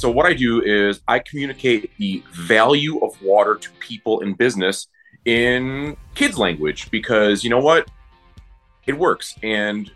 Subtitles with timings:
[0.00, 4.86] So, what I do is I communicate the value of water to people in business
[5.26, 7.90] in kids' language because you know what?
[8.86, 9.92] It works and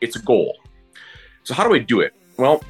[0.00, 0.56] it's a goal.
[1.42, 2.14] So, how do I do it?
[2.38, 2.62] Well,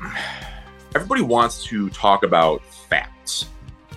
[0.96, 3.46] everybody wants to talk about facts.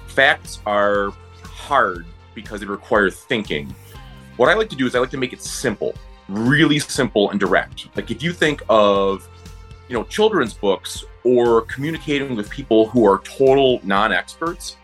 [0.06, 2.06] Facts are hard
[2.36, 3.74] because they require thinking.
[4.38, 5.96] What I like to do is I like to make it simple,
[6.30, 7.88] really simple and direct.
[7.96, 9.28] Like if you think of,
[9.88, 14.78] you know, children's books or communicating with people who are total non-experts,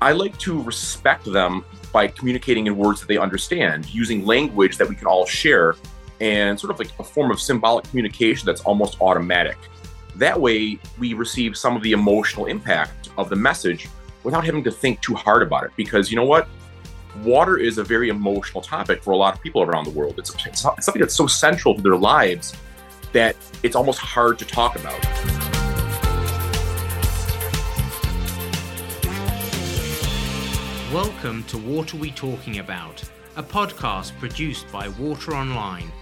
[0.00, 4.88] I like to respect them by communicating in words that they understand, using language that
[4.88, 5.74] we can all share,
[6.20, 9.56] and sort of like a form of symbolic communication that's almost automatic.
[10.16, 13.88] That way, we receive some of the emotional impact of the message
[14.24, 15.70] without having to think too hard about it.
[15.76, 16.48] Because you know what?
[17.24, 20.18] Water is a very emotional topic for a lot of people around the world.
[20.18, 22.54] It's, it's something that's so central to their lives
[23.12, 25.47] that it's almost hard to talk about.
[30.92, 33.04] Welcome to Water We Talking About,
[33.36, 35.92] a podcast produced by Water Online.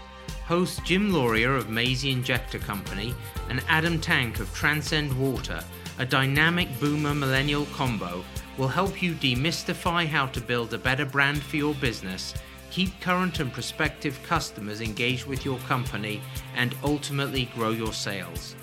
[0.45, 3.12] Host Jim Lauria of Mazzei Injector Company
[3.48, 5.61] and Adam Tank of Transcend Water,
[5.98, 8.25] a dynamic boomer millennial combo,
[8.59, 12.33] will help you demystify how to build a better brand for your business,
[12.71, 16.21] keep current and prospective customers engaged with your company,
[16.55, 18.55] and ultimately grow your sales.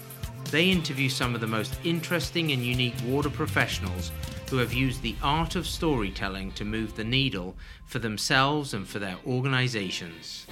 [0.52, 4.14] They interview some of the most interesting and unique water professionals
[4.50, 7.56] who have used the art of storytelling to move the needle
[7.86, 10.46] for themselves and for their organizations.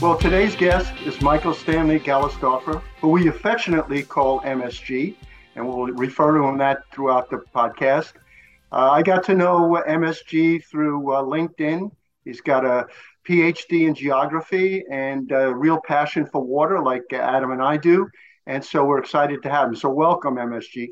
[0.00, 5.14] Well, today's guest is Michael Stanley Gallisdorfer, who we affectionately call MSG,
[5.54, 8.14] and we'll refer to him that throughout the podcast.
[8.72, 11.92] Uh, I got to know MSG through uh, LinkedIn.
[12.24, 12.86] He's got a
[13.28, 18.08] PhD in geography and a real passion for water, like Adam and I do.
[18.46, 19.76] And so we're excited to have him.
[19.76, 20.88] So welcome, MSG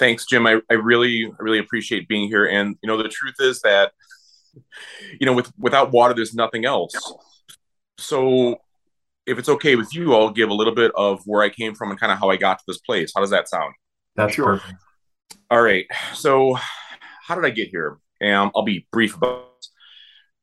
[0.00, 0.46] thanks, Jim.
[0.46, 2.46] I, I really, I really appreciate being here.
[2.46, 3.92] And you know, the truth is that,
[5.20, 6.94] you know, with without water, there's nothing else.
[7.98, 8.56] So,
[9.26, 11.90] if it's okay with you, I'll give a little bit of where I came from
[11.90, 13.12] and kind of how I got to this place.
[13.14, 13.74] How does that sound?
[14.16, 14.58] That's sure.
[14.58, 14.74] perfect.
[15.50, 15.86] All right.
[16.14, 16.56] So,
[17.22, 17.98] how did I get here?
[18.20, 19.46] And I'll be brief about.
[19.56, 19.70] This.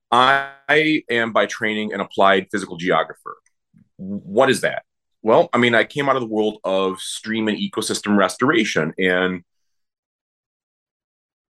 [0.10, 3.36] I am by training an applied physical geographer.
[3.98, 4.84] What is that?
[5.28, 9.44] Well, I mean, I came out of the world of stream and ecosystem restoration, and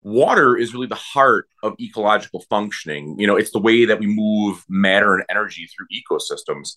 [0.01, 3.17] water is really the heart of ecological functioning.
[3.19, 6.77] You know, it's the way that we move matter and energy through ecosystems.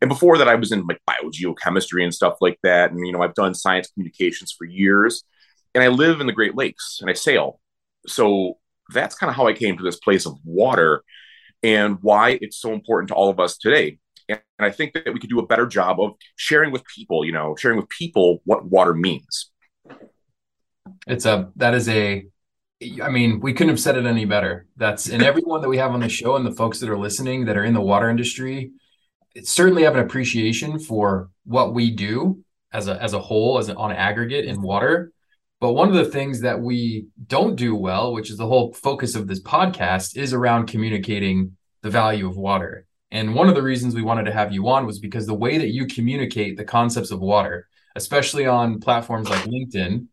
[0.00, 2.92] And before that, I was in like biogeochemistry and stuff like that.
[2.92, 5.24] And, you know, I've done science communications for years.
[5.74, 7.58] And I live in the Great Lakes and I sail.
[8.06, 8.58] So
[8.94, 11.02] that's kind of how I came to this place of water
[11.64, 15.20] and why it's so important to all of us today and I think that we
[15.20, 18.64] could do a better job of sharing with people, you know, sharing with people what
[18.64, 19.50] water means.
[21.06, 22.26] It's a, that is a,
[23.02, 24.66] I mean, we couldn't have said it any better.
[24.76, 27.46] That's, and everyone that we have on the show and the folks that are listening
[27.46, 28.72] that are in the water industry,
[29.34, 32.42] it certainly have an appreciation for what we do
[32.72, 35.12] as a, as a whole, as an, on aggregate in water.
[35.60, 39.14] But one of the things that we don't do well, which is the whole focus
[39.14, 42.85] of this podcast, is around communicating the value of water.
[43.10, 45.58] And one of the reasons we wanted to have you on was because the way
[45.58, 50.06] that you communicate the concepts of water, especially on platforms like LinkedIn,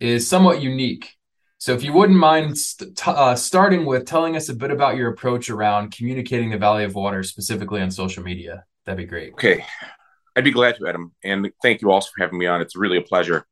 [0.00, 1.14] is somewhat unique.
[1.58, 5.10] So, if you wouldn't mind st- uh, starting with telling us a bit about your
[5.10, 9.32] approach around communicating the value of water, specifically on social media, that'd be great.
[9.32, 9.64] Okay.
[10.36, 11.12] I'd be glad to, Adam.
[11.24, 12.60] And thank you also for having me on.
[12.60, 13.44] It's really a pleasure.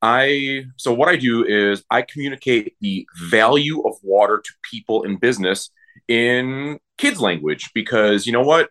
[0.00, 5.16] I so what I do is I communicate the value of water to people in
[5.16, 5.70] business
[6.08, 8.68] in kids language because you know what?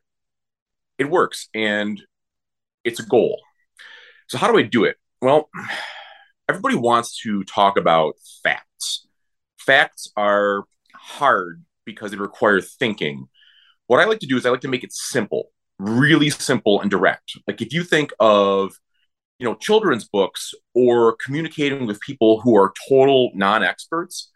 [1.00, 2.00] It works and
[2.84, 3.42] it's a goal.
[4.28, 4.98] So how do i do it?
[5.22, 5.50] Well
[6.50, 8.14] everybody wants to talk about
[8.44, 9.08] facts.
[9.58, 10.64] Facts are
[10.94, 13.28] hard because they require thinking.
[13.88, 16.92] What i like to do is i like to make it simple really simple and
[16.92, 17.38] direct.
[17.48, 18.74] Like if you think of
[19.40, 24.30] you know children's books or communicating with people who are total non-experts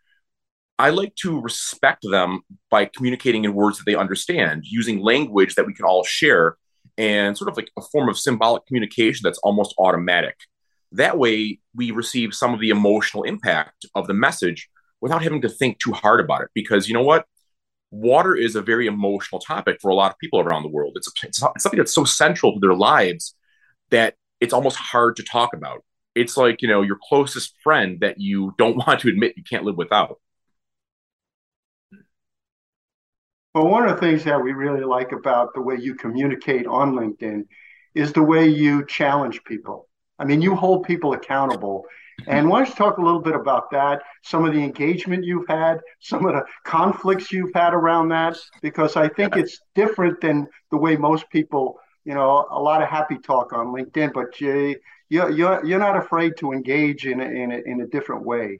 [0.84, 5.66] I like to respect them by communicating in words that they understand, using language that
[5.66, 6.58] we can all share,
[6.98, 10.36] and sort of like a form of symbolic communication that's almost automatic.
[10.92, 14.70] That way, we receive some of the emotional impact of the message
[15.00, 16.50] without having to think too hard about it.
[16.54, 17.28] Because you know what?
[17.92, 20.98] Water is a very emotional topic for a lot of people around the world.
[20.98, 23.36] It's, it's something that's so central to their lives
[23.90, 25.86] that it's almost hard to talk about.
[26.14, 29.64] It's like, you know, your closest friend that you don't want to admit you can't
[29.64, 30.20] live without.
[33.54, 36.94] Well, one of the things that we really like about the way you communicate on
[36.94, 37.44] LinkedIn
[37.94, 39.88] is the way you challenge people.
[40.18, 41.86] I mean, you hold people accountable.
[42.26, 45.48] And why don't you talk a little bit about that, some of the engagement you've
[45.48, 50.48] had, some of the conflicts you've had around that, because I think it's different than
[50.72, 54.80] the way most people, you know, a lot of happy talk on LinkedIn, but you,
[55.10, 58.60] you're, you're, not afraid to engage in a, in, a, in a different way.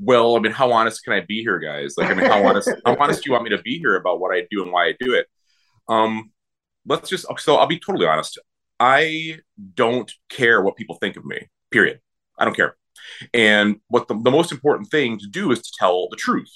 [0.00, 1.94] Well, I mean, how honest can I be here, guys?
[1.96, 4.20] Like, I mean, how honest, how honest do you want me to be here about
[4.20, 5.26] what I do and why I do it?
[5.88, 6.30] Um,
[6.86, 8.38] let's just, so I'll be totally honest.
[8.78, 9.38] I
[9.74, 12.00] don't care what people think of me, period.
[12.38, 12.76] I don't care.
[13.34, 16.50] And what the, the most important thing to do is to tell the truth.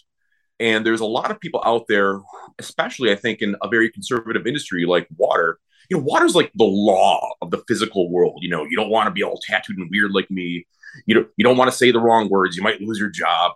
[0.61, 2.21] And there's a lot of people out there,
[2.59, 5.59] especially I think in a very conservative industry like water.
[5.91, 8.39] You know, water's like the law of the physical world.
[8.43, 10.67] You know, you don't want to be all tattooed and weird like me.
[11.07, 12.57] You don't you don't want to say the wrong words.
[12.57, 13.53] You might lose your job.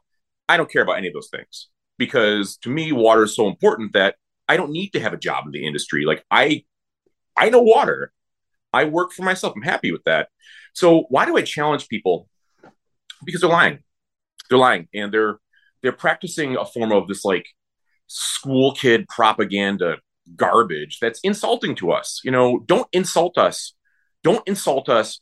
[0.48, 1.68] I don't care about any of those things
[1.98, 4.16] because to me, water is so important that
[4.48, 6.04] I don't need to have a job in the industry.
[6.04, 6.64] Like I
[7.36, 8.12] I know water.
[8.72, 9.54] I work for myself.
[9.56, 10.28] I'm happy with that.
[10.74, 12.28] So why do I challenge people?
[13.24, 13.78] Because they're lying.
[14.48, 15.38] They're lying, and they're
[15.82, 17.46] they're practicing a form of this like
[18.06, 19.96] school kid propaganda
[20.34, 22.20] garbage that's insulting to us.
[22.24, 23.74] You know, don't insult us.
[24.22, 25.20] Don't insult us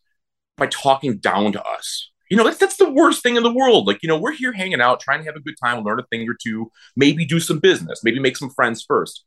[0.57, 2.11] by talking down to us.
[2.31, 3.87] You know, that's that's the worst thing in the world.
[3.87, 6.05] Like, you know, we're here hanging out, trying to have a good time, learn a
[6.05, 9.25] thing or two, maybe do some business, maybe make some friends first.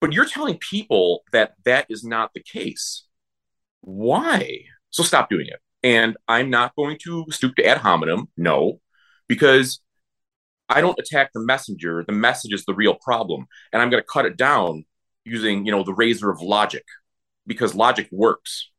[0.00, 3.06] But you're telling people that that is not the case.
[3.80, 4.60] Why?
[4.90, 5.60] So stop doing it.
[5.82, 8.80] And I'm not going to stoop to ad hominem, no,
[9.28, 9.80] because
[10.68, 12.04] I don't attack the messenger.
[12.06, 13.46] The message is the real problem.
[13.72, 14.84] And I'm going to cut it down
[15.24, 16.84] using, you know, the razor of logic
[17.46, 18.70] because logic works.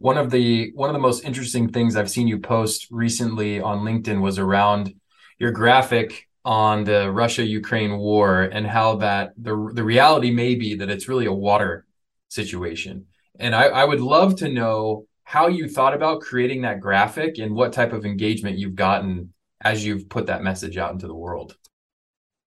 [0.00, 3.80] One of the one of the most interesting things I've seen you post recently on
[3.80, 4.94] LinkedIn was around
[5.38, 10.74] your graphic on the Russia Ukraine war and how that the the reality may be
[10.76, 11.84] that it's really a water
[12.28, 13.08] situation.
[13.38, 17.54] And I, I would love to know how you thought about creating that graphic and
[17.54, 21.58] what type of engagement you've gotten as you've put that message out into the world.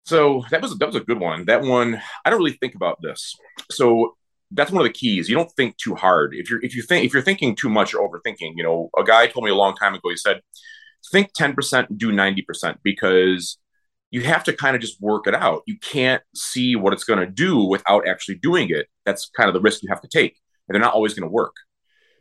[0.05, 1.43] So that was that was a good one.
[1.47, 3.35] That one I don't really think about this.
[3.69, 4.15] So
[4.51, 5.29] that's one of the keys.
[5.29, 6.33] You don't think too hard.
[6.35, 9.03] If you're if you think if you're thinking too much or overthinking, you know, a
[9.03, 10.09] guy told me a long time ago.
[10.09, 10.41] He said,
[11.11, 13.57] "Think ten percent, do ninety percent," because
[14.11, 15.63] you have to kind of just work it out.
[15.67, 18.87] You can't see what it's going to do without actually doing it.
[19.05, 20.37] That's kind of the risk you have to take,
[20.67, 21.55] and they're not always going to work.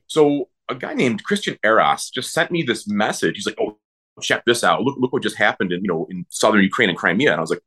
[0.06, 3.36] So a guy named Christian Eras just sent me this message.
[3.36, 3.78] He's like, "Oh,
[4.22, 4.82] check this out.
[4.82, 7.42] Look, look what just happened in you know in southern Ukraine and Crimea." And I
[7.42, 7.62] was like,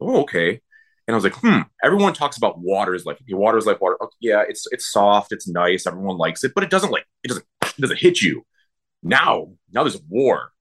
[0.00, 0.60] "Oh, okay."
[1.08, 3.96] And I was like, "Hmm." Everyone talks about water is like water is like water.
[4.00, 7.28] Okay, yeah, it's it's soft, it's nice, everyone likes it, but it doesn't like it
[7.28, 8.44] doesn't it doesn't hit you.
[9.02, 10.52] Now, now there's war,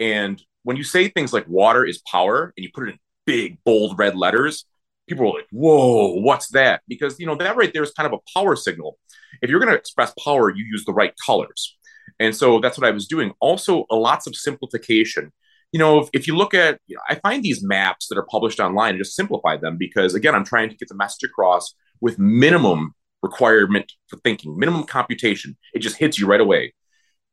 [0.00, 3.58] and when you say things like water is power and you put it in big,
[3.64, 4.64] bold red letters,
[5.08, 6.82] people are like, whoa, what's that?
[6.88, 8.98] Because, you know, that right there is kind of a power signal.
[9.42, 11.76] If you're going to express power, you use the right colors.
[12.20, 13.32] And so that's what I was doing.
[13.40, 15.32] Also, lots of simplification.
[15.72, 18.26] You know, if, if you look at, you know, I find these maps that are
[18.30, 21.74] published online and just simplify them because, again, I'm trying to get the message across
[22.00, 25.56] with minimum requirement for thinking, minimum computation.
[25.74, 26.72] It just hits you right away.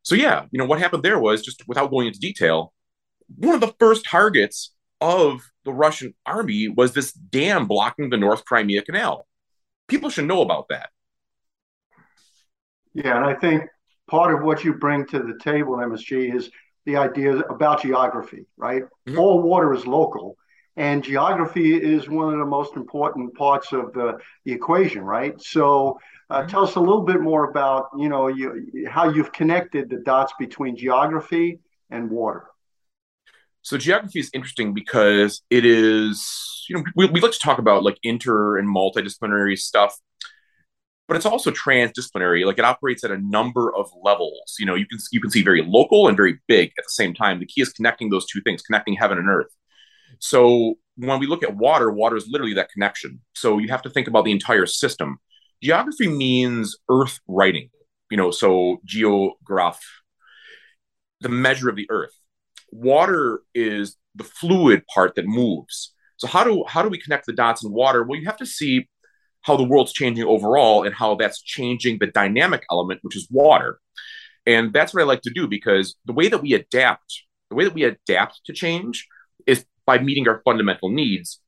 [0.02, 2.72] So, yeah, you know, what happened there was just without going into detail,
[3.36, 8.44] one of the first targets of the Russian army was this dam blocking the North
[8.44, 9.26] Crimea Canal.
[9.88, 10.90] People should know about that.
[12.94, 13.64] Yeah, and I think
[14.08, 16.50] part of what you bring to the table, MSG, is
[16.86, 18.84] the idea about geography, right?
[19.06, 19.18] Mm-hmm.
[19.18, 20.36] All water is local,
[20.76, 25.40] and geography is one of the most important parts of the, the equation, right?
[25.40, 25.98] So,
[26.30, 26.48] uh, mm-hmm.
[26.48, 30.32] tell us a little bit more about you know you, how you've connected the dots
[30.38, 32.46] between geography and water.
[33.66, 37.82] So geography is interesting because it is, you know, we, we like to talk about
[37.82, 39.92] like inter and multidisciplinary stuff,
[41.08, 42.44] but it's also transdisciplinary.
[42.44, 44.56] Like it operates at a number of levels.
[44.58, 47.14] You know, you can you can see very local and very big at the same
[47.14, 47.40] time.
[47.40, 49.52] The key is connecting those two things, connecting heaven and earth.
[50.18, 53.20] So when we look at water, water is literally that connection.
[53.34, 55.18] So you have to think about the entire system.
[55.62, 57.70] Geography means earth writing,
[58.10, 59.80] you know, so geograph,
[61.20, 62.12] the measure of the earth
[62.70, 65.92] water is the fluid part that moves.
[66.16, 68.02] So how do how do we connect the dots in water?
[68.02, 68.88] Well, you have to see
[69.46, 73.78] how the world's changing overall and how that's changing the dynamic element, which is water.
[74.44, 77.62] And that's what I like to do because the way that we adapt, the way
[77.62, 79.06] that we adapt to change
[79.46, 81.40] is by meeting our fundamental needs.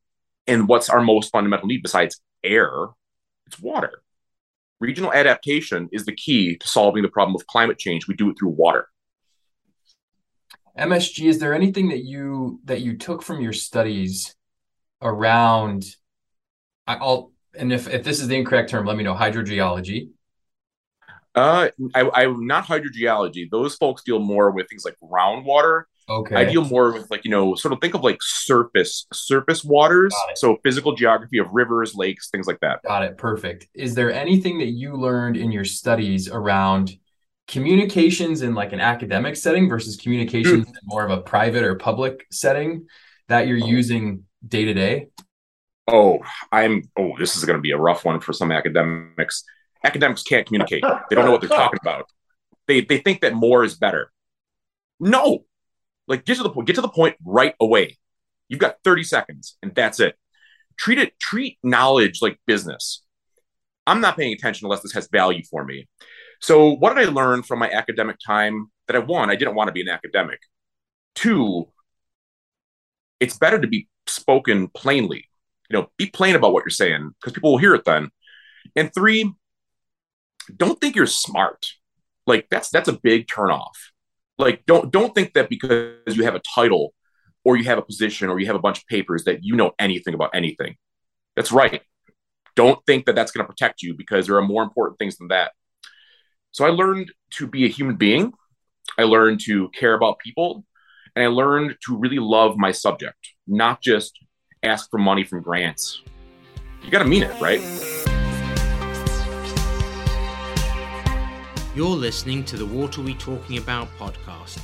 [0.47, 2.71] And what's our most fundamental need besides air?
[3.47, 4.01] It's water.
[4.79, 8.07] Regional adaptation is the key to solving the problem of climate change.
[8.07, 8.87] We do it through water.
[10.77, 14.35] MSG, is there anything that you that you took from your studies
[15.01, 15.83] around?
[16.87, 19.13] I'll and if if this is the incorrect term, let me know.
[19.13, 20.09] Hydrogeology.
[21.35, 23.49] Uh, I, I'm not hydrogeology.
[23.49, 25.83] Those folks deal more with things like groundwater.
[26.09, 26.35] Okay.
[26.35, 30.13] I deal more with like you know, sort of think of like surface surface waters.
[30.35, 32.81] So physical geography of rivers, lakes, things like that.
[32.83, 33.17] Got it.
[33.17, 33.67] Perfect.
[33.75, 36.91] Is there anything that you learned in your studies around
[37.47, 42.25] communications in like an academic setting versus communications in more of a private or public
[42.31, 42.87] setting
[43.27, 45.09] that you're using day to day?
[45.91, 46.19] Oh,
[46.51, 46.83] I'm.
[46.97, 49.43] Oh, this is going to be a rough one for some academics.
[49.83, 50.83] Academics can't communicate.
[51.09, 52.09] They don't know what they're talking about.
[52.67, 54.11] They they think that more is better.
[54.99, 55.45] No,
[56.07, 56.67] like get to the point.
[56.67, 57.97] Get to the point right away.
[58.49, 60.15] You've got 30 seconds, and that's it.
[60.77, 61.19] Treat it.
[61.19, 63.03] Treat knowledge like business.
[63.87, 65.87] I'm not paying attention unless this has value for me.
[66.41, 68.71] So, what did I learn from my academic time?
[68.87, 70.39] That I one, I didn't want to be an academic.
[71.15, 71.69] Two,
[73.19, 75.28] it's better to be spoken plainly.
[75.69, 78.09] You know, be plain about what you're saying because people will hear it then.
[78.75, 79.33] And three,
[80.55, 81.67] don't think you're smart.
[82.25, 83.73] Like that's that's a big turnoff.
[84.37, 86.93] Like don't don't think that because you have a title
[87.43, 89.71] or you have a position or you have a bunch of papers that you know
[89.79, 90.75] anything about anything.
[91.35, 91.81] That's right.
[92.55, 95.29] Don't think that that's going to protect you because there are more important things than
[95.29, 95.51] that.
[96.51, 98.33] So I learned to be a human being.
[98.97, 100.65] I learned to care about people
[101.15, 104.19] and I learned to really love my subject, not just
[104.63, 106.01] ask for money from grants.
[106.83, 107.61] You got to mean it, right?
[111.75, 114.59] You're listening to the Water We Talking About podcast.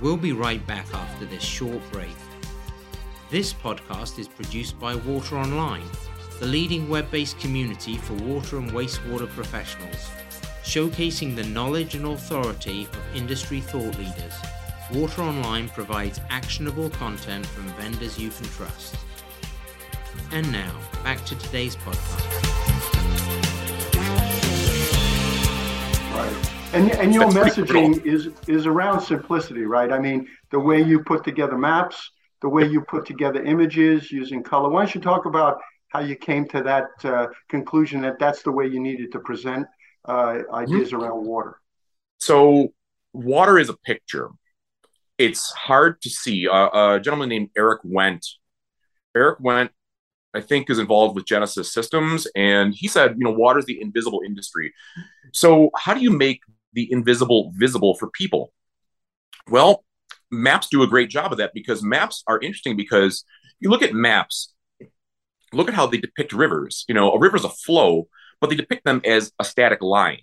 [0.00, 2.16] We'll be right back after this short break.
[3.30, 5.88] This podcast is produced by Water Online,
[6.40, 10.10] the leading web based community for water and wastewater professionals,
[10.64, 14.34] showcasing the knowledge and authority of industry thought leaders.
[14.92, 18.96] Water Online provides actionable content from vendors you can trust.
[20.32, 22.26] And now, back to today's podcast.
[26.14, 26.72] Right.
[26.74, 29.92] And, and your messaging is is around simplicity, right?
[29.92, 32.10] I mean, the way you put together maps,
[32.42, 34.68] the way you put together images using color.
[34.68, 38.50] Why don't you talk about how you came to that uh, conclusion that that's the
[38.50, 39.66] way you needed to present
[40.06, 41.02] uh, ideas mm-hmm.
[41.02, 41.60] around water?
[42.18, 42.72] So,
[43.12, 44.30] water is a picture.
[45.18, 46.48] It's hard to see.
[46.48, 48.26] Uh, a gentleman named Eric Wendt.
[49.14, 49.70] Eric Wendt
[50.36, 53.80] I think is involved with Genesis Systems, and he said, you know, water is the
[53.80, 54.74] invisible industry.
[55.32, 56.42] So, how do you make
[56.74, 58.52] the invisible visible for people?
[59.48, 59.84] Well,
[60.30, 63.24] maps do a great job of that because maps are interesting because
[63.60, 64.52] you look at maps,
[65.52, 66.84] look at how they depict rivers.
[66.88, 68.08] You know, a river is a flow,
[68.40, 70.20] but they depict them as a static line.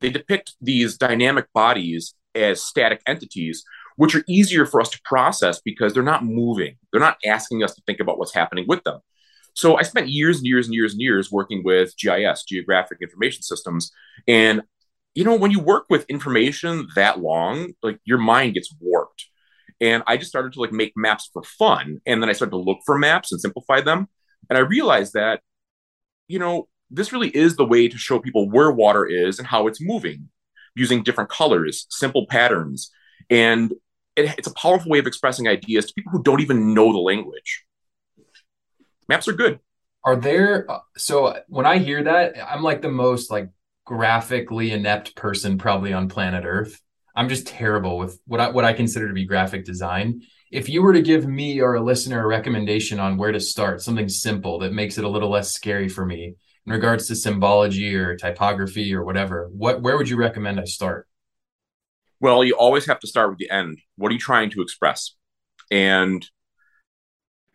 [0.00, 3.64] They depict these dynamic bodies as static entities,
[3.96, 6.76] which are easier for us to process because they're not moving.
[6.90, 8.98] They're not asking us to think about what's happening with them.
[9.54, 13.42] So I spent years and years and years and years working with GIS, Geographic Information
[13.42, 13.90] Systems.
[14.26, 14.62] And,
[15.14, 19.26] you know, when you work with information that long, like your mind gets warped.
[19.80, 22.00] And I just started to like make maps for fun.
[22.06, 24.08] And then I started to look for maps and simplify them.
[24.48, 25.40] And I realized that,
[26.28, 29.66] you know, this really is the way to show people where water is and how
[29.66, 30.28] it's moving
[30.74, 32.90] using different colors, simple patterns.
[33.28, 33.72] And
[34.16, 36.98] it, it's a powerful way of expressing ideas to people who don't even know the
[36.98, 37.64] language
[39.12, 39.60] maps are good.
[40.04, 43.50] Are there uh, so when I hear that, I'm like the most like
[43.84, 46.80] graphically inept person probably on planet Earth.
[47.14, 50.22] I'm just terrible with what I what I consider to be graphic design.
[50.50, 53.82] If you were to give me or a listener a recommendation on where to start,
[53.82, 56.34] something simple that makes it a little less scary for me
[56.66, 61.06] in regards to symbology or typography or whatever, what where would you recommend I start?
[62.20, 63.78] Well, you always have to start with the end.
[63.96, 65.14] What are you trying to express?
[65.70, 66.26] And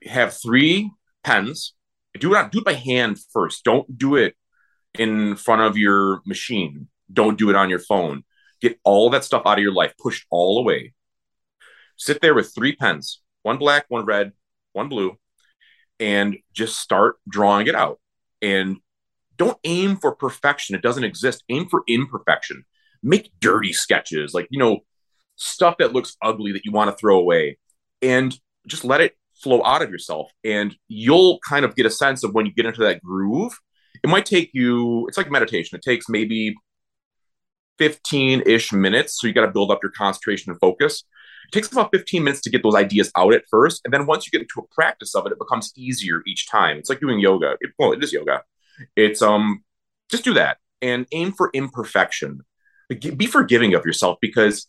[0.06, 0.92] have three
[1.28, 1.74] pens.
[2.18, 3.64] Do it do it by hand first.
[3.64, 4.36] Don't do it
[4.98, 6.88] in front of your machine.
[7.12, 8.24] Don't do it on your phone.
[8.62, 10.94] Get all that stuff out of your life, pushed all away.
[11.98, 14.32] Sit there with three pens, one black, one red,
[14.74, 15.18] one blue,
[16.00, 18.00] and just start drawing it out.
[18.42, 18.78] And
[19.36, 20.76] don't aim for perfection.
[20.76, 21.44] It doesn't exist.
[21.50, 22.64] Aim for imperfection.
[23.04, 24.80] Make dirty sketches, like, you know,
[25.36, 27.58] stuff that looks ugly that you want to throw away.
[28.02, 32.24] And just let it flow out of yourself and you'll kind of get a sense
[32.24, 33.58] of when you get into that groove.
[34.04, 35.76] It might take you it's like meditation.
[35.78, 36.56] It takes maybe
[37.80, 41.04] 15-ish minutes so you got to build up your concentration and focus.
[41.48, 44.26] It takes about 15 minutes to get those ideas out at first and then once
[44.26, 46.78] you get into a practice of it it becomes easier each time.
[46.78, 47.58] It's like doing yoga.
[47.62, 48.44] It, well it is yoga.
[48.96, 49.64] It's um
[50.10, 52.42] just do that and aim for imperfection.
[52.90, 54.68] Be forgiving of yourself because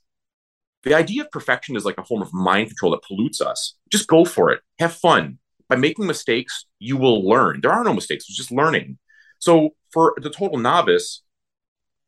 [0.85, 3.75] the idea of perfection is like a form of mind control that pollutes us.
[3.91, 4.61] Just go for it.
[4.79, 5.39] Have fun.
[5.69, 7.61] By making mistakes, you will learn.
[7.61, 8.99] There are no mistakes, it's just learning.
[9.39, 11.23] So for the total novice,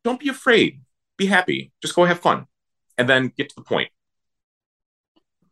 [0.03, 0.81] don't be afraid.
[1.17, 1.71] be happy.
[1.81, 2.47] Just go have fun,
[2.97, 3.89] and then get to the point.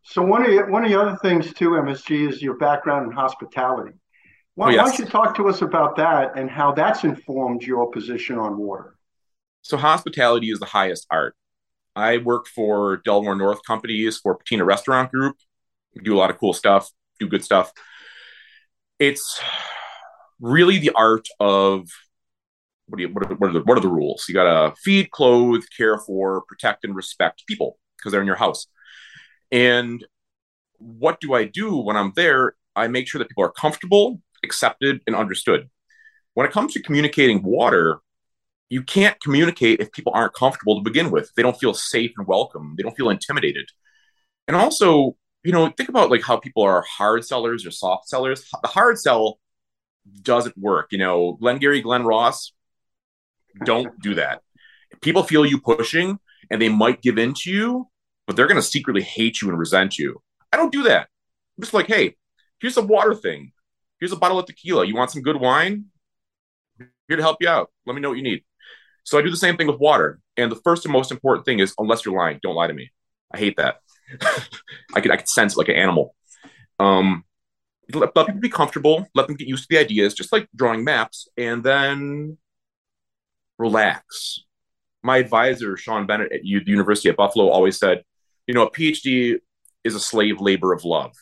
[0.04, 3.12] So one of the, one of the other things too, MSG, is your background in
[3.12, 3.92] hospitality.
[4.56, 4.78] Why, oh, yes.
[4.78, 8.58] why don't you talk to us about that and how that's informed your position on
[8.58, 8.96] water?
[9.62, 11.36] So hospitality is the highest art.
[12.00, 15.36] I work for Delaware North Companies for Patina Restaurant Group.
[15.96, 16.90] We do a lot of cool stuff,
[17.20, 17.72] do good stuff.
[19.00, 19.40] It's
[20.40, 21.90] really the art of
[22.88, 24.26] what, do you, what, are, what, are the, what are the rules?
[24.28, 28.36] You got to feed, clothe, care for, protect, and respect people because they're in your
[28.36, 28.68] house.
[29.52, 30.06] And
[30.78, 32.56] what do I do when I'm there?
[32.76, 35.70] I make sure that people are comfortable, accepted, and understood.
[36.34, 38.00] When it comes to communicating water,
[38.70, 41.32] you can't communicate if people aren't comfortable to begin with.
[41.36, 42.76] They don't feel safe and welcome.
[42.78, 43.68] They don't feel intimidated.
[44.48, 48.48] And also, you know, think about like how people are hard sellers or soft sellers.
[48.62, 49.40] The hard sell
[50.22, 50.88] doesn't work.
[50.92, 52.54] You know, Glengarry, Glen Ross,
[53.66, 54.42] don't do that.
[55.02, 56.20] People feel you pushing
[56.52, 57.88] and they might give in to you,
[58.28, 60.22] but they're going to secretly hate you and resent you.
[60.52, 61.10] I don't do that.
[61.58, 62.16] I'm just like, hey,
[62.60, 63.52] here's a water thing.
[64.00, 64.86] Here's a bottle of tequila.
[64.86, 65.86] You want some good wine?
[66.78, 67.72] Here to help you out.
[67.86, 68.44] Let me know what you need.
[69.10, 70.20] So I do the same thing with water.
[70.38, 72.92] And the first and most important thing is, unless you're lying, don't lie to me.
[73.34, 73.78] I hate that.
[74.94, 76.16] I could I could sense like an animal.
[76.80, 77.24] Um,
[77.92, 79.08] let, let people be comfortable.
[79.16, 82.38] Let them get used to the ideas, just like drawing maps, and then
[83.58, 84.44] relax.
[85.02, 88.04] My advisor, Sean Bennett at the University at Buffalo, always said,
[88.46, 89.40] you know, a PhD
[89.84, 91.16] is a slave labor of love.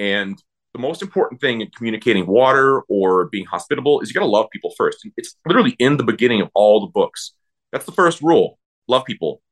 [0.00, 0.36] And
[0.72, 4.50] the most important thing in communicating water or being hospitable is you got to love
[4.50, 5.06] people first.
[5.16, 7.32] It's literally in the beginning of all the books.
[7.72, 8.58] That's the first rule.
[8.88, 9.42] Love people.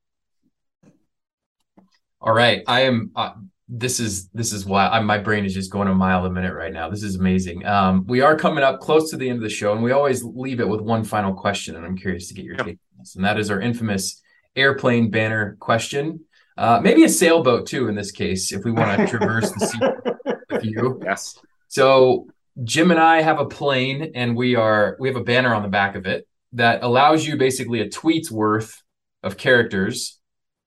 [2.20, 2.62] All right.
[2.66, 3.32] I am uh,
[3.68, 6.54] this is this is why I, my brain is just going a mile a minute
[6.54, 6.88] right now.
[6.88, 7.66] This is amazing.
[7.66, 10.25] Um, we are coming up close to the end of the show, and we always
[10.25, 12.66] leave it with one final question, and I'm curious to get your yep.
[12.66, 13.14] take on this.
[13.14, 14.22] And that is our infamous
[14.56, 16.20] airplane banner question.
[16.56, 20.14] Uh, maybe a sailboat too, in this case, if we want to traverse the sea
[20.62, 21.01] with you.
[21.05, 21.38] Yes.
[21.68, 22.27] So
[22.64, 25.68] Jim and I have a plane, and we are we have a banner on the
[25.68, 28.83] back of it that allows you basically a tweet's worth
[29.23, 30.18] of characters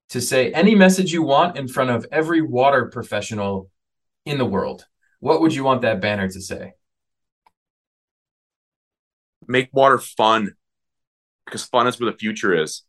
[0.10, 3.69] to say any message you want in front of every water professional
[4.25, 4.86] in the world.
[5.19, 6.73] What would you want that banner to say?
[9.47, 10.56] Make water fun
[11.45, 12.84] because fun is where the future is.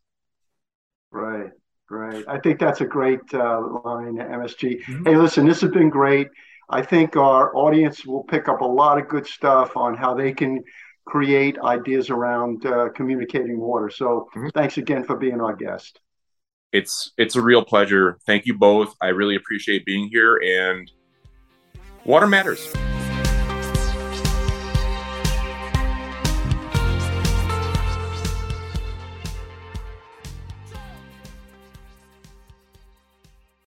[1.11, 1.51] Right,
[1.91, 2.25] right.
[2.29, 4.83] I think that's a great uh, line, MSG.
[4.83, 5.05] Mm-hmm.
[5.05, 6.29] Hey, listen, this has been great.
[6.69, 10.33] I think our audience will pick up a lot of good stuff on how they
[10.33, 10.63] can
[11.07, 13.91] create ideas around uh, communicating water.
[13.91, 14.49] So, mm-hmm.
[14.55, 16.01] thanks again for being our guest
[16.73, 18.19] it's it's a real pleasure.
[18.27, 18.97] Thank you both.
[19.01, 20.91] I really appreciate being here and
[22.05, 22.73] water matters.